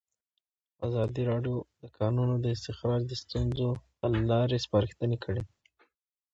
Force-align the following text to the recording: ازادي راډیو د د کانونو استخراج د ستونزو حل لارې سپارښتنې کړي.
ازادي 0.87 1.23
راډیو 1.31 1.57
د 1.63 1.67
د 1.81 1.83
کانونو 1.97 2.33
استخراج 2.55 3.01
د 3.07 3.13
ستونزو 3.23 3.67
حل 3.99 4.13
لارې 4.31 4.63
سپارښتنې 4.65 5.17
کړي. 5.25 5.43